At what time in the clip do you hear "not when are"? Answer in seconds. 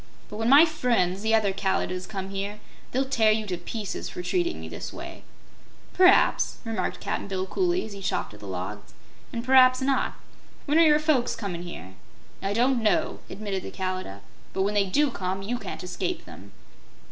9.79-10.87